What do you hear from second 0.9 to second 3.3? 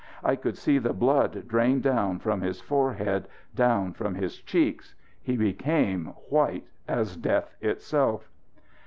blood drain down from his forehead,